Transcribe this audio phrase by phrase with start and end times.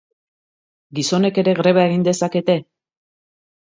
[0.99, 2.57] Gizonek ere greba egin dezakete?